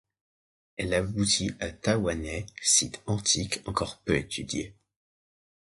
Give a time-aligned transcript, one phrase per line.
[0.77, 4.73] Elle aboutit à Thawwaneh, site antique encore peu étudié.